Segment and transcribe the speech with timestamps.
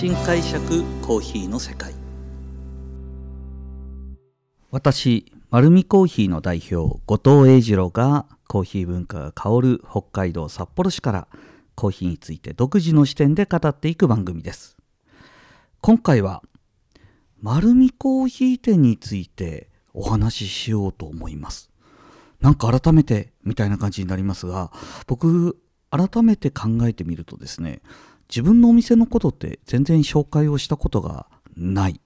[0.00, 1.92] 新解釈コーヒーの世界。
[4.70, 11.28] 私丸見コーヒーの代表後藤英二郎がコーヒー文化が香る北海道札幌市から
[11.74, 14.78] コーヒーについて独自の視点で語っていく番組です。
[15.82, 16.42] 今回は
[17.42, 21.70] 丸見コーヒー店についてお話ししようと思います。
[22.40, 24.72] なんか改めてみたいな感じになりますが
[25.06, 25.58] 僕
[25.90, 27.82] 改めて考えてみるとですね
[28.30, 31.26] 自分のお店のことって全然紹介をしたことが
[31.56, 32.00] ない。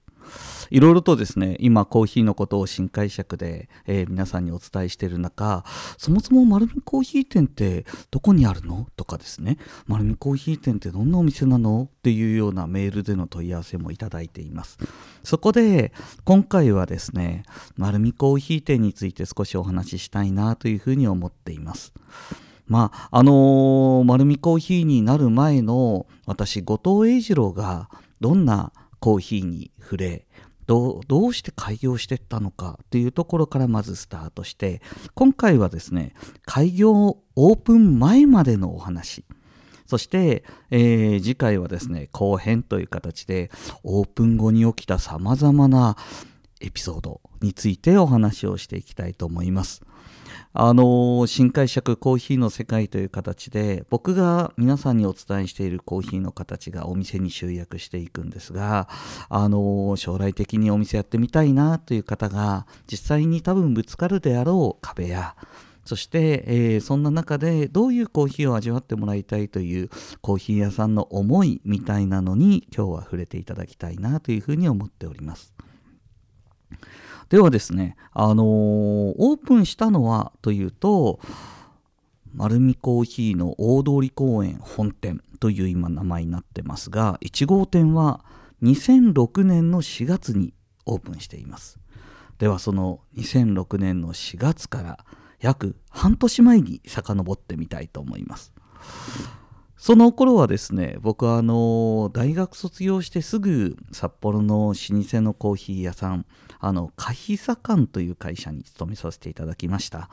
[0.71, 5.63] いろいろとですね今コーヒーのことを新解釈で、えー、皆さんにお伝えしている中
[5.99, 8.87] そもそも丸見コーヒー店ってどこにあるの？
[8.97, 9.59] とかですね。
[9.85, 11.83] 丸見コーヒー店ってどんなお店なの？
[11.83, 14.79] っていうようなメールでの問い合わせもいただいています。
[15.23, 17.43] そこで今回はですね
[17.77, 21.93] 丸見コーヒー店について少しお話ししたいなというふうに思っています。
[22.67, 30.27] まああのー、丸見コーヒーになる前の私後藤英二郎がどんなコーヒーに触れ
[30.67, 34.81] どうして開業していったのかというところからまずスタートして
[35.13, 36.13] 今回はですね
[36.45, 39.25] 開業オープン前までのお話
[39.85, 43.51] そして、えー、次回はですね後編という形で
[43.83, 45.95] オープン後に起きたさまざまな
[46.61, 49.83] エピソードについてお話をしていきたいと思います。
[50.57, 58.87] あの新解釈コーヒーの世界という形で僕が皆さんにお伝えしているコーヒーの形がお店に集約していくんですが
[59.27, 65.35] あの将来的にお店やってみたいなという方が実際に多分ぶつかるであろう壁や
[65.83, 69.89] そして、えー、そんな中でどういうコーヒーを味わってもらいたいという
[70.21, 75.53] コーヒー屋さんの思いみたいなのに今日は触れていただきたいなというふうに思っております。
[77.29, 81.19] ではですね、あのー、オープンしたのはというと、
[82.33, 88.23] 丸見コーヒーの大通公園本店という今名前になってますが、1号店は
[88.61, 90.53] 2006年の4月に
[90.85, 91.79] オープンしています。
[92.37, 95.05] ではその2006年の4月から
[95.39, 98.53] 約半年前に遡ってみたいと思います。
[99.77, 106.25] その頃はですね僕はあの大学卒業してすぐ札幌の老舗のコーヒー屋さん
[106.59, 110.09] あのカヒサカンという会社に勤めさせていただきました。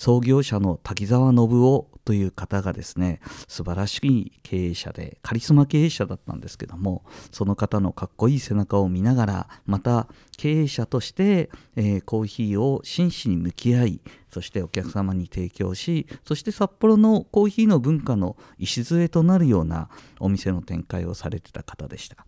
[0.00, 10.08] 創業者の滝沢信夫という方がですね素晴らしい経営者でカリスマ経営者だったんですけどもその方のかっこいい背中を見ながらまた
[10.38, 14.00] 経営者として、えー、コーヒーを真摯に向き合い
[14.32, 22.24] そしてお客様に提供しそして札幌のコーヒーの文化の礎となるようなお店の展開をされてた方でした。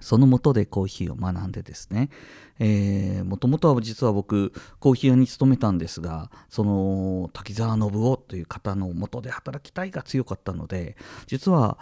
[0.00, 2.10] そのもとでコーヒーを学んでですね、
[2.58, 11.78] えー、もともとは実は僕コーヒー屋に勤めたんですがその滝沢信夫という方のもとで働きたいが強かったので実は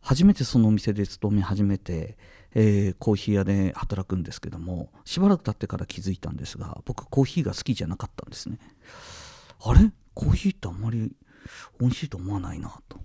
[0.00, 2.16] 初めてそのお店で勤め始めて、
[2.54, 8.58] えー、コーヒー屋で働くんですけどもしばらく経ってから気づいたんですが僕コーヒーが好きじゃなかったんですね。
[9.60, 9.90] あれ？
[10.14, 11.12] コーヒーってあんまり
[11.80, 12.98] 美味しいと思わないなと。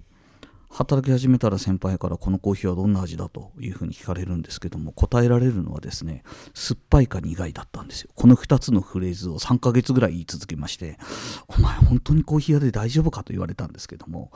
[0.71, 6.23] 働き始めたら先輩からこのコーヒーはどんな味だというふうに聞かれるんですけども答えられるのはですね
[6.53, 8.09] 酸っぱいか苦いだったんですよ。
[8.15, 10.97] この2つのフレーズを3ヶ月ぐらい言い続けまして
[11.47, 14.31] お前本当にコーヒー屋で大丈夫かと言われたんですけども、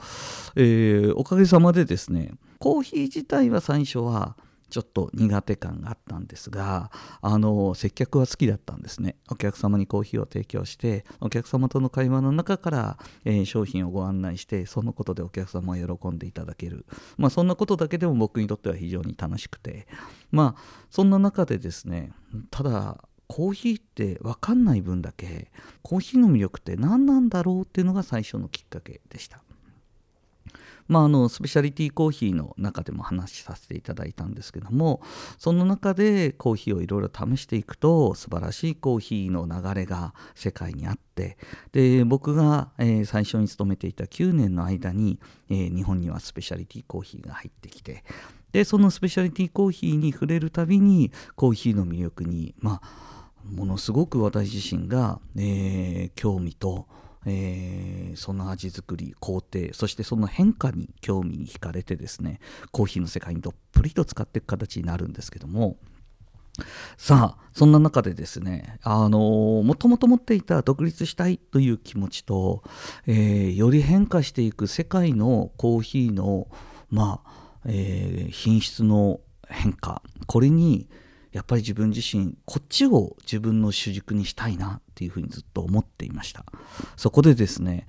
[0.56, 4.36] えー、おかげさまでですねコーヒー自体は最初は
[4.68, 6.90] ちょっと苦手感があったんですが
[7.20, 9.16] あの接客は好きだったんですね。
[9.30, 16.86] お客様にコーヒーを提供してお客様との会話の中から、えー、商品をご案内してそのことでお客様を喜んでいただける。
[17.16, 19.86] まあそんなことだけでも僕にとっては非常に楽しくて。
[20.30, 22.12] まあそんな中でですね
[22.50, 25.50] ただコーヒーって分かんない分だけ
[25.82, 29.42] コーヒーの魅力って何なんだろうっていうのが最初のきっかけでした。
[30.88, 35.00] まあ、あのスペシャリティコーヒーの中でも話しさせていただいたんですけども
[35.38, 41.38] その中でコーヒーをいろいろ試していくと素晴らしいコーヒーの流れが世界にあって
[41.72, 48.04] で僕が、え、最初に勤めていた9年の間に、え、日本にはスペシャリティコーヒーが入ってきて
[48.52, 56.86] でそのスペシャリティコーヒーに触れるたびにコーヒーの魅力にまあものすごく私自身が、えー、興味と
[57.26, 62.38] えー、その味作り工程そしてその変化に興味に惹かれてですね
[62.70, 65.76] コーヒーの世界にどっぷりと使っていく形になるんですけども
[66.96, 72.62] さあそんな中でですねあのもともと持っていた独立したいという気持ちと、
[73.06, 76.48] えー、より変化していく世界のコーヒーの
[76.90, 80.88] まあ、えー、品質の変化これに
[81.36, 86.46] やっぱり自分自身こっちを自分の主軸にしたいなっていうふうにずっと思っていました。
[86.96, 87.86] そこでですね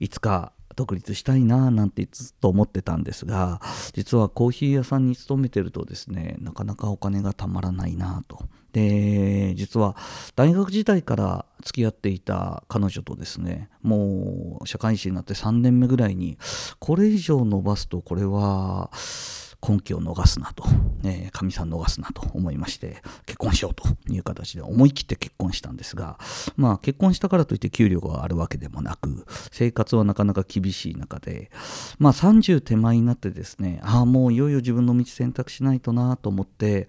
[0.00, 3.60] いつか独立したいななんてずっと思ってたんですが
[3.92, 8.40] 実はコーヒー屋さんに勤めてるとですねなかなかお金がたまらないなと。
[8.72, 9.96] で実は
[10.34, 16.36] 大学時代から付き合っていた彼女とですねもう社会人になって3年目ぐらいに
[16.80, 18.90] これ以上伸ばすとこれは
[19.66, 20.64] 根拠を逃すなと、
[21.04, 26.18] えかみさん逃すなと思いまして結婚しようという形で思い切って結婚したんですが
[26.56, 31.50] まあ結婚したからといって給料があるわけでもなく生活はなかなか厳しい中で
[31.98, 36.88] まあ30手前になってですねああもういよいよ自分の道選択しないとなと思って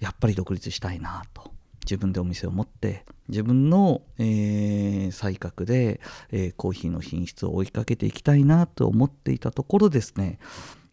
[0.00, 1.54] やっぱり独立したいなと。
[1.84, 6.00] 自分でお店を持って自分の、えー、才覚で、
[6.32, 10.38] えー、コーヒーの品質を追いかけていきたいなと思っていたところですね。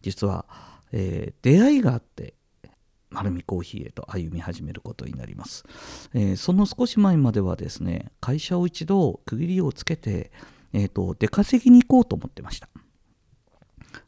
[0.02, 0.44] 実は、
[0.92, 2.34] えー、出会いがあって
[3.10, 5.64] 丸見コーヒーへと歩み始めることになります、
[6.14, 10.32] えその少し前まではですね会社を一度区切りをつけて、
[10.72, 12.68] えーと出稼ぎに行こうと思ってました。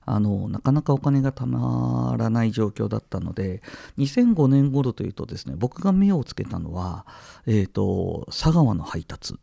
[0.07, 3.63] あのなかなかお金がたまらない状況だったので
[3.99, 7.07] 2005年頃というとですね僕が目をつけたのは、
[7.47, 9.35] えーと、佐川の配達。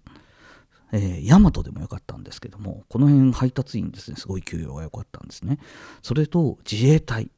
[0.92, 5.60] えー、大和でもよかったんですけどもこの辺配達員ですねすごい給与が良かったんですね。
[6.02, 7.32] それと自衛隊。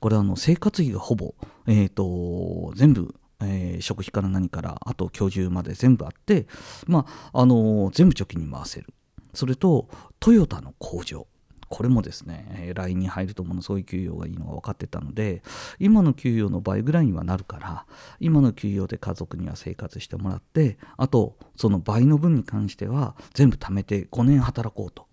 [0.00, 1.34] これはあの生活費がほぼ、
[1.66, 6.46] えーと、全部えー、食費から何からあと居住まで全部あって、
[6.86, 8.86] まああのー、全部貯金に回せる。
[9.34, 9.88] それと
[10.20, 11.26] トヨタの工場。
[11.74, 15.42] これもですね LINE に入るとものすごい給与がいいのが分かってたので
[15.80, 17.84] 今の給与の倍ぐらいにはなるから
[18.20, 25.08] 今の給与で家族には生活してもらってあとその倍の分に関しては全部貯めて5年働こうと。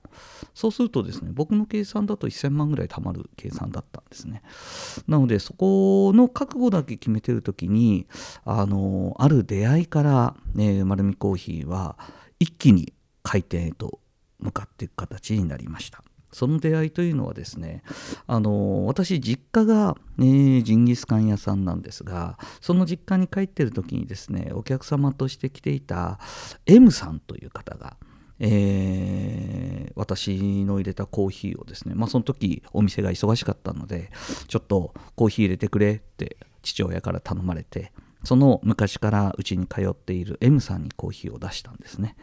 [0.53, 4.43] そうするとですね僕の計算だと1000万ぐらい貯まる計算だったんですね。
[5.07, 8.05] なのでそこの覚悟だけ決めてる時に
[8.45, 11.97] あのある出会いから、ね、丸見コーヒーは
[12.39, 12.93] 一気に
[13.23, 13.99] 開店へと
[14.39, 16.03] 向かっていく形になりました。
[16.31, 17.83] その出会いというのはですね
[18.27, 26.19] あの私実家が、ね、ジンギスカン屋さんなんですがその実家に帰ってる時にですねお客様として来ていた
[26.65, 27.97] M さんという方が
[28.43, 34.09] えー、私の入れたコーヒーをですね、まあ、その時お店が忙しかったので
[34.47, 37.91] ちょっとコーヒー入れてくれって父親から頼まれて
[38.23, 42.15] その昔からうちに通っている M さんにコーヒーを出したんですね。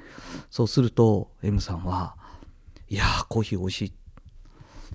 [0.50, 2.16] そうすると M さんは
[2.90, 3.92] いやーコーヒー美味しい、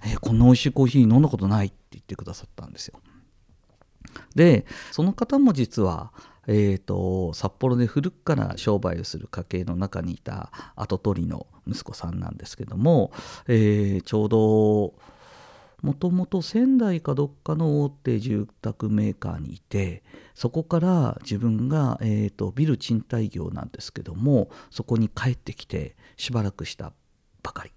[0.05, 2.99] えー、こんな美味しいコーヒー飲んだことないって言ってくださったんですよ。
[4.35, 6.11] でその方も実は
[6.47, 13.11] えーと、札幌で古くから商売をする家系の中にいた跡取りの息子さんなんですけども、
[13.47, 14.93] えー、ちょうど
[15.81, 20.03] もともと仙台かどっかの大手住宅メーカーにいて
[20.33, 26.93] そこから自分が、えーとビル賃貸業なんですけどもそこに帰ってきてしばらくした
[27.41, 27.71] ばかり。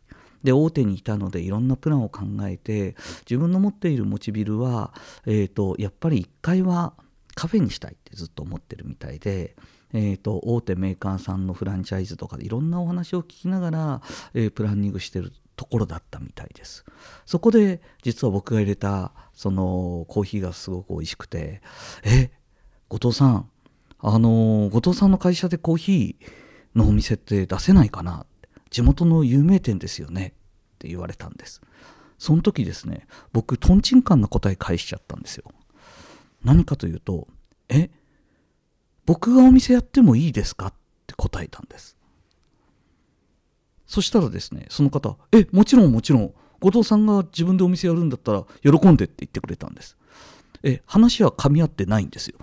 [0.47, 2.95] で大手にいたのでいろんなプランを考えて
[3.29, 4.95] 自分の持っている持ちビルは、
[5.27, 6.95] えーと、やっぱり1階は
[7.35, 9.57] カフェにしたいってずっと思ってるみたいで。
[9.93, 14.03] えーと、大手メーカーさんのフランチャイズとかでいろんなお話を聞きながら、
[14.35, 16.85] えー、プランニングしてるところだったみたいです
[17.25, 21.63] そこで実は僕が入れたそのコーヒーがすごく美味しくて
[22.03, 22.31] え
[22.89, 23.49] 後藤さん
[24.01, 28.27] あの後藤さんの会社でコーヒーのお店って出せないかな？
[28.71, 30.35] 地元の有名店ですよね
[30.87, 31.61] って言われたんです。
[32.17, 35.45] その時ですね僕とんちんかんな答え返しちゃったんですよ。
[36.45, 37.27] 何かというと
[37.69, 37.91] え
[39.05, 40.73] 僕がお店やってもいいですかっ
[41.07, 41.97] て答えたんです。
[43.87, 49.97] そしたらですねその方えもちろんもちろん後藤さんが自分でお店やるんだったら喜んでって言ってくれたんです。
[50.63, 52.39] え話は噛み合ってないんですよ。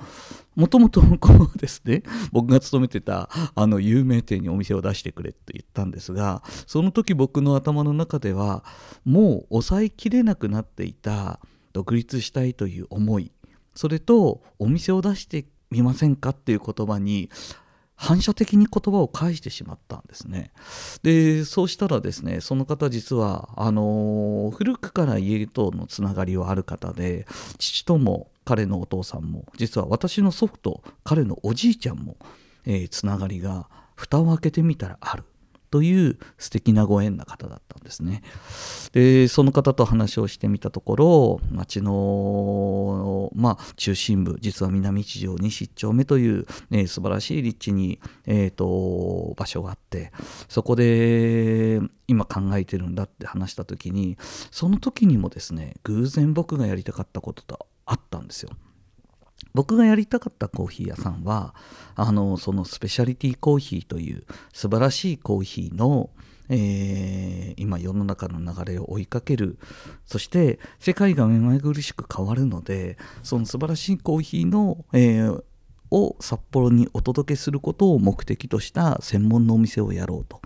[0.56, 8.64] もともとこうですね僕が勤めてたあの有名店にお店を出してくれって言ったんですがその時僕の頭の中では
[9.06, 11.40] もう抑えきれなくなっていた
[11.74, 13.32] 独立したいという思い
[13.76, 17.30] それとお店を出してみませんかっていう言葉に
[17.96, 20.52] 反射的に言葉を返してしまったんですね。
[21.04, 27.26] でそうしたらですねその方実はあの古くから家とのつながりはある方で
[27.60, 32.18] 父とも彼のお父さんも実は私の祖父と彼のおじいちゃんも、
[32.66, 35.24] えー、つながりが蓋を開けてみたらある
[35.74, 38.22] という素敵なご縁な方だったんですね。
[38.92, 50.12] でその方と話をしてみたところ町の、まあ、中心部実は南一条西1丁目という、ね、素晴らしい立地に、えーと、場所があって
[50.48, 54.16] そこで今考えてるんだって話した時に
[54.52, 58.52] その時にもですね偶然僕がやりたかったこととあったんですよ。
[59.54, 61.54] 僕がやりたかったコーヒー屋さんは
[61.96, 66.10] あのそのスペシャリティコーヒーという素晴らしいコーヒーの、
[66.50, 69.60] えー、今世の中の流れを追いかける
[70.06, 75.44] そして世界が目まぐるしく変わるのでその素晴らしいコーヒーの、えー、
[75.92, 80.42] を札幌にお届けすることを目的とした専門のお店をやろうと。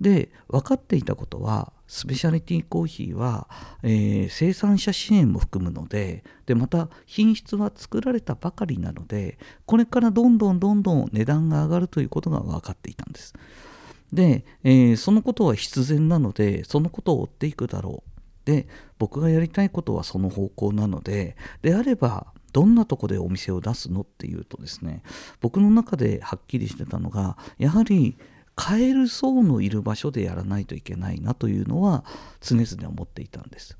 [0.00, 3.48] で分かっていたことはスペシャリティコーヒーは、
[3.82, 13.34] えー、生産者支援も含むのででまた品質は作られたばかりなのでこれからどんどんどんどん値段が上がるということが分かっていたんです。
[14.12, 18.10] で、えー、そのことは必然なのでそのことを追っていくだろう。
[18.44, 18.66] で
[18.98, 25.02] 僕がやりたいことはその方向なのでであればどんなとこでお店を出すのっていうとですね
[25.42, 28.16] 僕の中ではっきりしてたのがやはり
[28.58, 32.04] 買える層のいる場所でやらないといけないなというのは
[32.40, 33.78] 常々思っていたんです。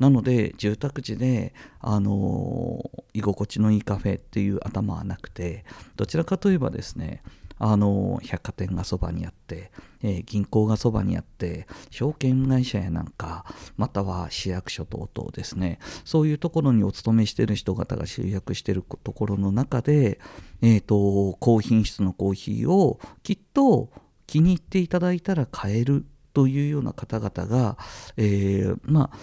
[0.00, 5.64] なので住宅地で、あの居心地のいいカフェっていう頭はなくて
[5.94, 7.22] どちらかといえばですね
[7.58, 9.70] あの百貨店がそばにあって、
[10.02, 20.20] えー、銀行がそばにあって証券会社やなんかまたは市役所等々ですねそういうところにお勤めしてる人方が集約してるところの中で、
[20.60, 23.88] えーと、高品質のコーヒーをきっと
[24.26, 27.78] 気に入っていただいたら買えるというような方々が、
[28.16, 29.18] えー、まあ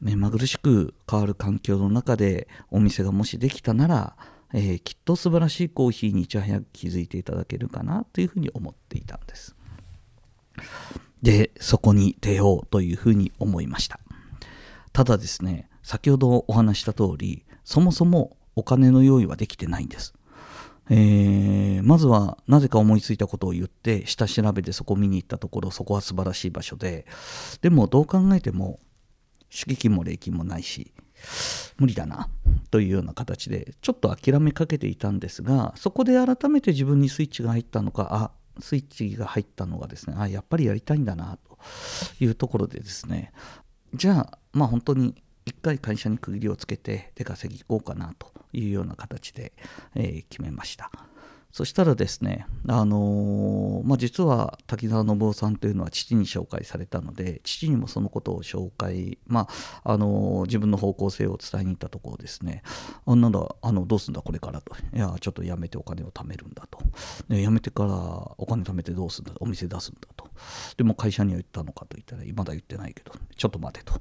[0.00, 4.16] 目まぐるしく変わる環境の中でお店がもしできたなら
[4.54, 9.54] えー、きっと素晴らしいコーヒーにいち早く気づいていただけるかなというふうに思っていたんです。
[11.22, 14.00] で、そこに出ようというふうに思いました。
[14.92, 20.14] ただですね、先ほどお話した通り、そもそもお金の用意はできてないんです。
[20.90, 27.06] えー、まずはなぜか思いついたことを言って下調べでそこ見に行ったところそこは素晴らしい場所で
[27.60, 28.80] でもどう考えても
[29.50, 30.92] 敷金も礼金もないし
[31.78, 32.28] 無理だな
[32.70, 38.30] というような形でちょっと諦めかけていたんですがそこで改めて自分にスイッチが入ったのかあ
[38.60, 41.58] スイッチが入ったのがですねあやっぱりやりたいんだなと
[42.20, 43.32] いうところでですね。
[43.94, 45.14] じゃあまあ本当に
[45.48, 49.52] 一回会社に区切りをつけて出稼ぎ行こうかなというような形で、
[49.94, 50.90] えー、決めました。
[51.50, 59.48] そしたらですね、あのー、まあ、実は滝沢信夫さんというのは父に紹介されたので父にもそのことを紹介、ま
[59.82, 62.62] ああのー、自分の方向性を伝えに行ったところですね。
[63.06, 64.76] あなだあのどうすんだこれからと。
[64.94, 66.80] いやちょっとやめてお金を貯めるんだと、
[67.34, 67.94] やめてから
[68.36, 70.17] お金貯めてどうすんだお店出すんだと。
[70.76, 73.94] でも会社には言ったのかと言ったらまだ言ってないけどちょっと待てと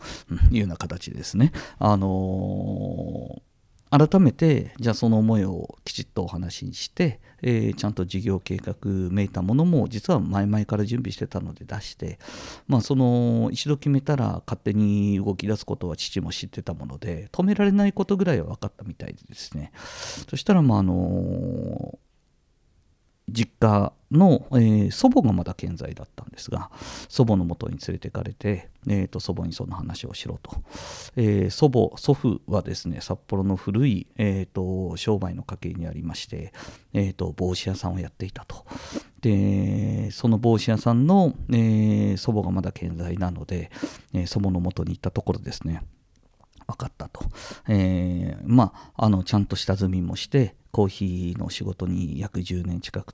[0.51, 1.51] いうような形ですね。
[1.79, 3.47] あのー
[3.89, 8.75] 改めてじゃあその思いをきちっとお話にして、えー、ちゃんと事業計画
[9.11, 12.19] めいたものも実は前々から準備してたので出して、
[12.67, 19.71] まあ、その一度決めたら勝手に動き出すことは父も知ってたもので止められないことぐらいは分かったみたいでですね。
[20.29, 21.97] そしたらまああの
[23.29, 26.71] 実家の、えー、祖母がまだ健在だったんですが
[27.09, 30.51] 祖母のもとに連れてかれて、えーと、祖母にその話をしろと、
[31.17, 36.53] えー、祖母祖父はですね札幌の古い、えーと、商売の家系にありまして、
[36.93, 38.65] えーと、帽子屋さんをやっていたと。
[39.19, 43.71] でその帽子屋さんの、えー、祖母がまだ健在なので、
[44.13, 45.81] え祖母のもとに行ったところですね。
[46.67, 47.21] 分かったと、
[47.67, 53.13] えー、まああのちゃんと下積みもしてコーヒーの仕事に約10年近く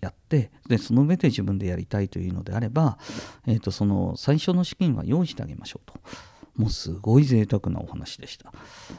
[0.00, 2.98] やってでその上で自分でやりたいというのであれば、
[3.46, 5.94] えーと、その最初の資金は用意してあげましょうと。
[6.56, 8.52] もうすごい贅沢なお話でした。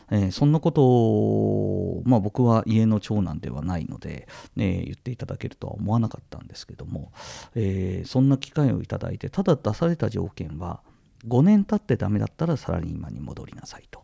[0.09, 7.11] えー、そんなことを、まあ、僕は家の長男ではないので、ね、言っていただけるとは思わなかったんですけども、
[7.55, 10.79] えー、そんな機会をいただいてただ出された条件は
[11.27, 14.03] 5年経ってダメだったらサラリーマンに戻りなさいと、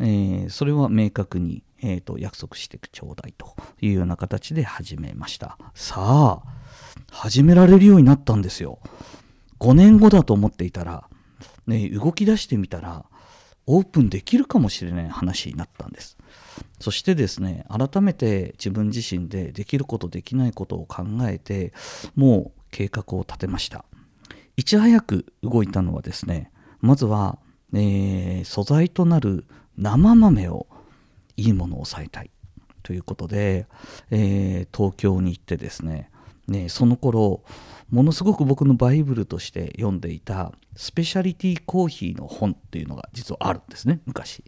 [0.00, 5.58] えー、それは明確に、えーと、約束してくちょうだいというような形で始めました。
[5.74, 6.60] さあ
[7.10, 8.78] 始められるようになったんですよ。
[9.58, 11.08] 5年後だと思っていたら、
[11.66, 13.04] ね、動き出してみたら
[13.66, 16.16] オープンできるかもしれない話になったんです。
[16.80, 21.72] そしてですね改めて自分自身でできることできないことを考えて
[22.16, 23.84] もう計画を立てました。
[24.60, 26.52] いち早く動いたのはですね
[26.82, 27.38] まずは、
[27.72, 29.46] えー、素材となる
[29.78, 30.66] 生豆を
[31.38, 32.30] いいものを抑えたい
[32.82, 33.66] ということで、
[34.10, 36.10] えー、東京に行ってですね
[36.46, 37.42] ねその頃
[37.88, 44.44] ものすごく僕のバイブルとして読んでいたスペシャリティコーヒーの本っていうのが実はあるんですね昔。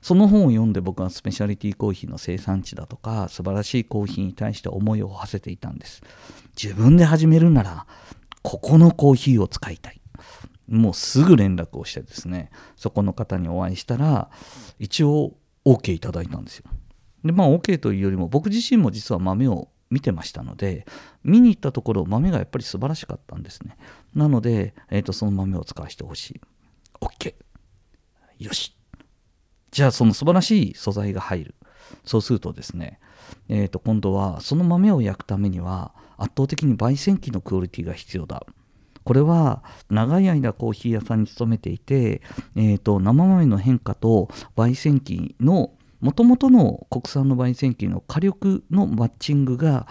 [0.00, 6.02] その本を読んで僕はスペシャリティコーヒーの生産地だとか素晴らしいコーヒーに対して思いを馳せていたんです。
[6.60, 7.86] 自分で始めるなら
[8.42, 10.00] ここのコーヒーを使いたい。
[10.68, 14.30] もうすぐ連絡をしてですね、そこの方にお会いしたら、
[14.78, 15.34] 一応
[15.64, 16.64] OK いただいたんですよ。
[17.24, 20.86] で、まあ OK というよりも、僕自身も実は豆を見てましたので
[21.22, 23.76] 見に行ったところ豆がやっぱり素晴らしかったんですね。
[24.14, 26.40] なので、えーと、その豆を使わせてほしい。
[26.98, 27.34] OK
[28.38, 28.74] よし。
[29.70, 31.54] じゃあその素晴らしい素材が入る。
[32.06, 33.00] そうするとですね、
[33.50, 38.44] えー、と今度はその豆を焼くためには圧倒的に焙煎機のクオリティが必要だ
[39.04, 42.22] これは長い間コーヒー屋さんに勤めていて、
[42.54, 49.88] えーと、生豆の変化と焙煎機のもともとの国産の焙煎機の火力のマッチングが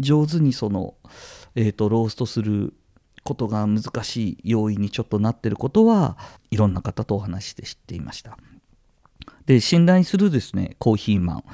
[0.00, 0.94] 上手にその、
[1.54, 2.74] えーとローストする
[3.24, 6.16] ことが難しい要因にちょっとなってることは
[6.50, 8.36] いろんな方とお話して知っていました。
[9.46, 11.44] で信頼するですねコーヒーマン、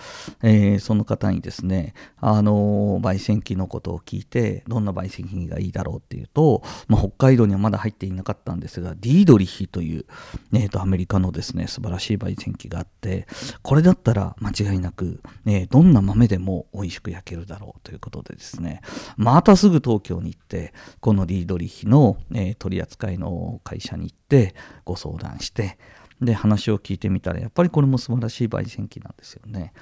[0.42, 10.04] えー、その方にですね、あの、焙煎機のことを聞いてどんな焙煎機がいいだろうっていうと、まあ、北海道にはまだ入っていなかったんですがディードリヒという、
[10.52, 13.26] えーと、アメリカのですね素晴らしい焙煎機があって
[13.62, 18.80] これだったら間違いなく、えどんな豆でも美味しく焼けるだろうということでですね。
[19.16, 24.54] またすぐ東京に行ってこのディードリヒの、え取り扱いの会社に行って
[24.84, 25.78] ご相談して
[26.20, 29.72] で話を聞いてみたらやっぱりこれも素晴らしい焙煎機なんですよね。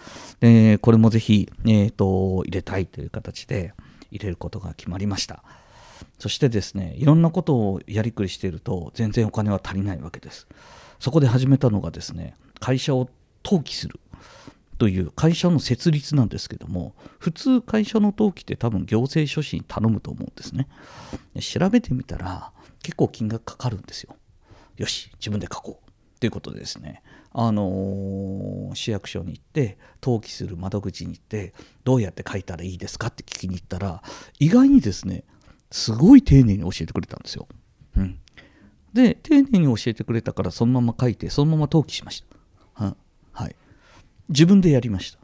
[0.40, 3.73] でこれもぜひ、えーと、入れたいという形で
[4.11, 5.43] 入れることが決まりました。
[6.19, 10.47] そしてですねいろんなことをやりくりしていると全然お金は足りないわけです。
[11.00, 13.09] そこで始めたのがですね会社を
[13.45, 14.00] 登記する
[14.78, 20.69] という会社の設立なんですけども普通会社の登記って多分行政書士に頼むと思うんですね
[21.40, 22.52] 調べてみたら
[22.83, 24.16] 結構金額かかるんですよ
[24.76, 25.86] よし自分で書こう
[26.20, 31.52] ということでですね、あのー、市役所に行って登記する窓口に行って
[31.85, 34.02] どうやって書いたらいいですかって聞きに行ったら
[34.38, 35.25] 意外にですね
[35.70, 37.46] すごい丁寧に教えてくれたんですよ。
[37.96, 38.18] うん、
[38.94, 42.25] で丁寧に教えてくれたからそのまま書いてそのまま登記しまし
[42.75, 42.85] た。
[42.85, 42.96] は
[43.32, 43.56] はい、
[44.28, 45.18] 自分でやりました。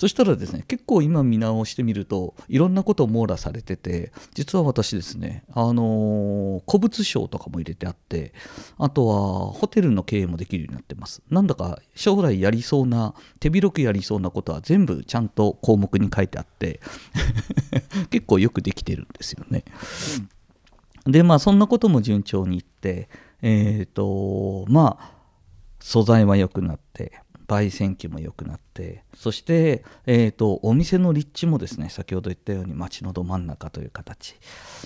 [0.00, 8.32] そしたらですね結構今見直してみるといろんなことを網羅されてて実は私ですねあの古物商とかも入れてあって
[8.78, 11.20] あとはホテルの経営もできるようになってます。
[11.28, 16.80] なんだか将来やりそうな手広くやりそうなことは全部ちゃんと項目に書いてあって
[18.08, 19.64] 結構よくできてるんですよね、
[21.04, 23.10] でまあそんなことも順調にいって
[23.42, 25.12] えっ、ー、とまあ
[25.78, 34.36] 素材は良くなって焙煎機も良くなってそして、えーと、お店の立地もですね先ほど言ったように街のど真ん中という形。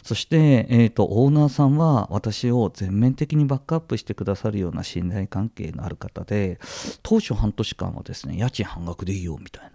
[0.02, 6.58] そして、えーと、オーナーさんは私を全面的にバックアップしてくださるような信頼関係のある方で
[7.02, 9.70] 当初半年間はですね家賃半額でいいよみたいな。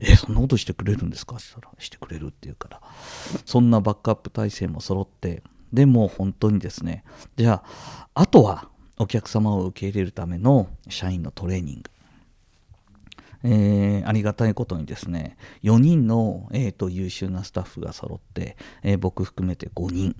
[0.00, 1.36] えそんなことしてくれるんですか？
[1.36, 2.80] って言ったらしてくれるって言うから。
[3.44, 7.04] そんなバックアップ体制も揃ってでも本当にですね
[7.36, 11.90] じゃああとはお客様を受け入れるための社員のトレーニング。
[13.44, 20.16] えー、ありがたいことにですね4人の、えーと、優秀なスタッフが揃って、えー、僕含めて5人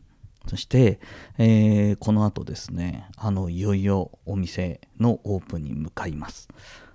[0.49, 0.99] そして、
[1.39, 6.49] えー、この後ですねあのいよいよお店のオープンに向かいます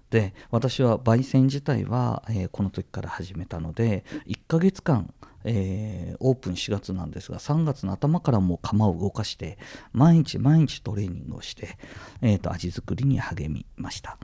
[0.09, 5.13] で私は焙煎自体は、えー、この時から始めたので1ヶ月間
[5.49, 9.57] えー、オープン4月なんですが3月の頭からもう釜を動かして
[9.93, 11.77] 毎日毎日トレーニングをして、
[12.21, 14.17] えーと味作りに励みました。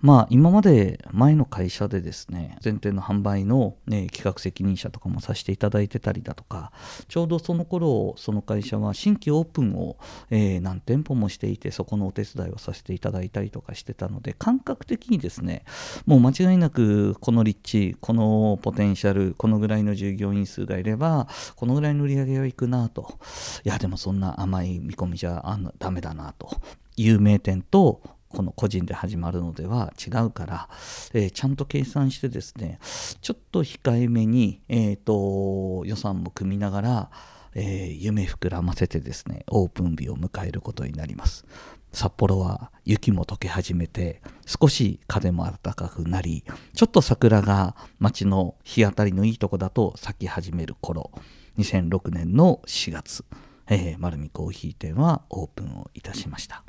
[0.00, 6.72] まあ今まで前の会社でですね前提の販売の、ね、企画責任者とかもさせていただいてたりだとか
[7.08, 9.96] ちょうどその頃その会社は新規オープンを、
[10.30, 15.64] えー、何店舗もしていてそこのお手伝いをさせていただいたりとかしてたので感覚的にですね
[16.06, 23.18] もう間違いなくこの立地このポテンシャルこのぐらいの従業員数がいればこのぐらいの売り上げはいくなと。
[23.64, 26.50] いやでもそんな甘い見込みじゃあダメだなと
[26.96, 30.68] 有名店とこの個人で始まるのでは違うから、
[31.12, 32.78] えー、ちゃんと計算してですね
[33.20, 37.10] ちょっと控えめに、えーと、予算も組みながら、
[37.54, 41.44] えー、夢膨らませてですねオープン日を迎えることになります。
[41.92, 51.10] 札幌は雪も溶け始めて少し風も暖かくなりちょっと桜が街の日当たりのいいとこだと咲き始める頃
[51.58, 53.24] 2006年の4月、
[53.68, 56.62] えー、丸見コーヒー店はオープンをいたしました。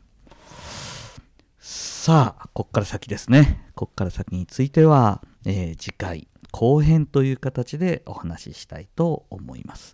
[2.04, 3.64] さあ、こっから先ですね。
[3.76, 9.94] こっから先については、えー、次回後編という形でお話ししたいと思います。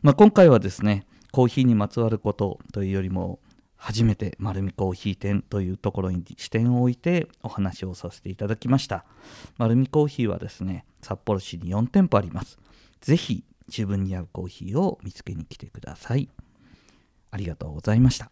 [0.00, 3.38] まあ、今回はですね、コーヒーにまつわることというよりも、
[3.76, 9.04] 初めて丸見コーヒー店というところに視点を置いてお話をさせていただきました。
[9.58, 12.58] 丸見コーヒーはですね、札幌市に4店舗あります。
[13.02, 16.30] ぜひ自分に合うコーヒーを見つけに来てください。
[17.30, 18.30] ありがとうございました。